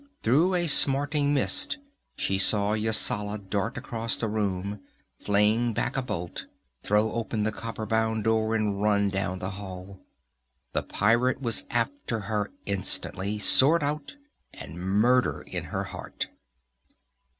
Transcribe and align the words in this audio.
Through 0.23 0.55
a 0.55 0.65
smarting 0.65 1.31
mist 1.31 1.77
she 2.15 2.39
saw 2.39 2.73
Yasala 2.73 3.37
dart 3.37 3.77
across 3.77 4.15
the 4.15 4.27
room, 4.27 4.79
fling 5.19 5.73
back 5.73 5.95
a 5.95 6.01
bolt, 6.01 6.47
throw 6.81 7.11
open 7.11 7.43
the 7.43 7.51
copper 7.51 7.85
bound 7.85 8.23
door 8.23 8.55
and 8.55 8.81
run 8.81 9.09
down 9.09 9.37
the 9.37 9.51
hall. 9.51 9.99
The 10.73 10.81
pirate 10.81 11.39
was 11.39 11.67
after 11.69 12.21
her 12.21 12.49
instantly, 12.65 13.37
sword 13.37 13.83
out 13.83 14.17
and 14.55 14.79
murder 14.81 15.43
in 15.43 15.65
her 15.65 15.83
heart. 15.83 16.29